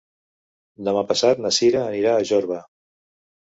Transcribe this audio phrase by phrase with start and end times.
[0.87, 2.61] Demà passat na Cira anirà a Jorba.